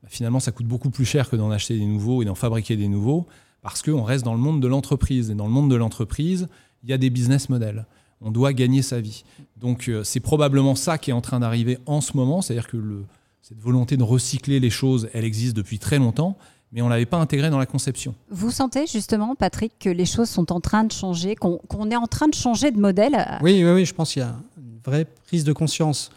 [0.04, 2.76] bah, finalement ça coûte beaucoup plus cher que d'en acheter des nouveaux et d'en fabriquer
[2.76, 3.28] des nouveaux
[3.62, 5.30] parce qu'on reste dans le monde de l'entreprise.
[5.30, 6.48] Et dans le monde de l'entreprise,
[6.84, 7.86] il y a des business models.
[8.22, 9.24] On doit gagner sa vie.
[9.58, 13.04] Donc euh, c'est probablement ça qui est en train d'arriver en ce moment, c'est-à-dire que
[13.42, 16.38] cette volonté de recycler les choses, elle existe depuis très longtemps,
[16.72, 18.14] mais on ne l'avait pas intégrée dans la conception.
[18.30, 22.08] Vous sentez justement, Patrick, que les choses sont en train de changer, qu'on est en
[22.08, 23.40] train de changer de modèle?
[23.42, 26.12] Oui, oui, oui, je pense qu'il y a une vraie prise de conscience.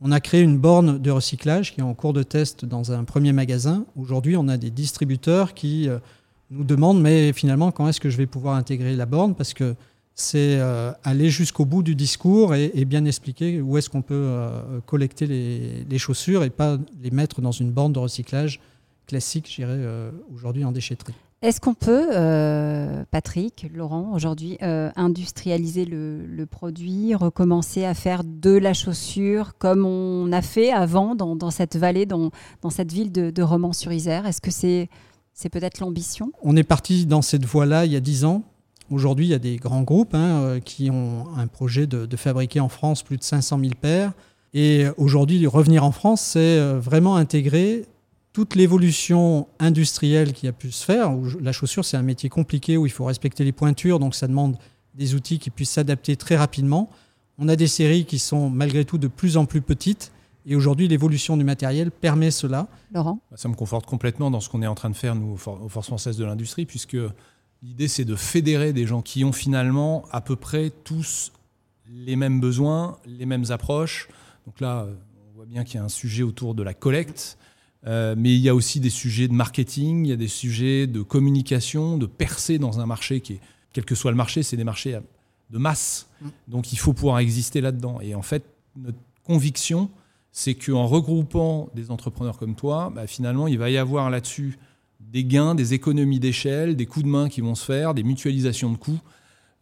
[0.00, 3.04] On a créé une borne de recyclage qui est en cours de test dans un
[3.04, 3.84] premier magasin.
[3.96, 5.98] Aujourd'hui, on a des distributeurs qui euh,
[6.50, 9.34] nous demandent, mais finalement, quand est-ce que je vais pouvoir intégrer la borne?
[9.34, 9.76] Parce que
[10.16, 14.14] c'est euh, aller jusqu'au bout du discours et, et bien expliquer où est-ce qu'on peut
[14.14, 18.60] euh, collecter les, les chaussures et pas les mettre dans une borne de recyclage
[19.06, 21.14] classique, je dirais, euh, aujourd'hui en déchetterie.
[21.42, 28.22] Est-ce qu'on peut, euh, Patrick, Laurent, aujourd'hui, euh, industrialiser le, le produit, recommencer à faire
[28.24, 32.30] de la chaussure comme on a fait avant dans, dans cette vallée, dans,
[32.62, 34.26] dans cette ville de, de Romans-sur-Isère?
[34.26, 34.88] Est-ce que c'est
[35.50, 36.32] peut-être l'ambition?
[36.42, 38.42] On est parti dans cette voie-là il y a 10 ans.
[38.90, 42.60] Aujourd'hui, il y a des grands groupes hein, qui ont un projet de, de fabriquer
[42.60, 44.12] en France plus de 500 000 paires.
[44.54, 47.84] Et aujourd'hui, revenir en France, c'est vraiment intégrer
[48.34, 51.12] toute l'évolution industrielle qui a pu se faire.
[51.16, 54.26] Où La chaussure, c'est un métier compliqué où il faut respecter les pointures, donc ça
[54.28, 54.58] demande
[54.94, 56.90] des outils qui puissent s'adapter très rapidement.
[57.38, 60.12] On a des séries qui sont malgré tout de plus en plus petites.
[60.46, 62.68] Et aujourd'hui, l'évolution du matériel permet cela.
[62.92, 63.20] Laurent?
[63.30, 65.36] Bah, Ça me conforte complètement dans ce qu'on est en train de faire, nous, aux
[65.36, 66.96] For- aux Forces françaises de l'industrie, puisque
[67.62, 71.32] l'idée, c'est de fédérer des gens qui ont finalement à peu près tous
[71.88, 74.08] les mêmes besoins, les mêmes approches.
[74.44, 74.86] Donc là,
[75.30, 77.38] on voit bien qu'il y a un sujet autour de la collecte,
[77.86, 80.86] euh, mais il y a aussi des sujets de marketing, il y a des sujets
[80.86, 83.40] de communication, de percer dans un marché qui est,
[83.72, 84.98] quel que soit le marché, c'est des marchés
[85.50, 86.08] de masse.
[86.20, 86.28] Mm.
[86.48, 88.00] Donc il faut pouvoir exister là-dedans.
[88.00, 88.44] Et en fait,
[88.76, 89.90] notre conviction,
[90.32, 94.58] c'est qu'en regroupant des entrepreneurs comme toi, bah, finalement, il va y avoir là-dessus
[95.00, 98.72] des gains, des économies d'échelle, des coups de main qui vont se faire, des mutualisations
[98.72, 99.00] de coûts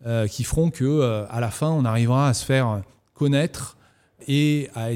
[0.07, 2.83] euh, qui feront que euh, à la fin, on arrivera à se faire
[3.15, 3.77] connaître
[4.29, 4.91] et à,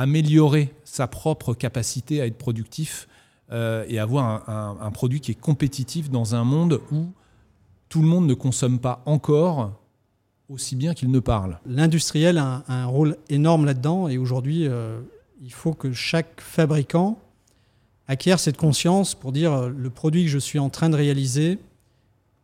[0.00, 3.08] améliorer sa propre capacité à être productif
[3.52, 7.08] euh, et avoir un, produit qui est compétitif dans un monde où
[7.88, 9.72] tout le monde ne consomme pas encore
[10.48, 11.58] aussi bien qu'il ne parle.
[11.66, 15.00] L'industriel a un, un rôle énorme là-dedans et aujourd'hui, euh,
[15.42, 17.18] il faut que chaque fabricant
[18.06, 21.58] acquiert cette conscience pour dire euh, le produit que je suis en train de réaliser,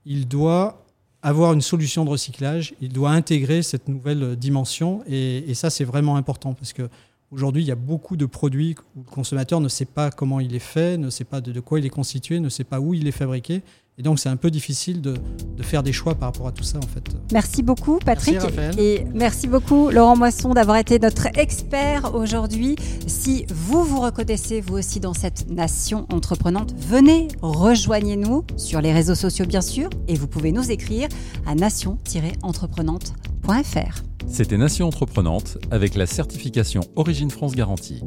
[0.04, 0.84] il doit
[1.22, 5.84] avoir une solution de recyclage, il doit intégrer cette nouvelle dimension et, et ça c'est
[5.84, 6.88] vraiment important parce que
[7.30, 10.54] aujourd'hui il y a beaucoup de produits où le consommateur ne sait pas comment il
[10.54, 12.94] est fait, ne sait pas de, de quoi il est constitué, ne sait pas où
[12.94, 13.62] il est fabriqué
[14.00, 15.14] et donc c'est un peu difficile de,
[15.58, 17.04] de faire des choix par rapport à tout ça en fait.
[17.34, 18.32] Merci beaucoup, Patrick.
[18.32, 18.80] Merci, Raphaël.
[18.80, 22.76] et merci beaucoup, Laurent Moisson, d'avoir été notre expert aujourd'hui.
[23.06, 29.14] Si vous vous reconnaissez, vous aussi, dans cette nation entreprenante, venez, rejoignez-nous sur les réseaux
[29.14, 31.06] sociaux, bien sûr, et vous pouvez nous écrire
[31.46, 34.02] à nation-entreprenante.fr.
[34.28, 38.02] C'était Nation Entreprenante avec la certification Origine France Garantie.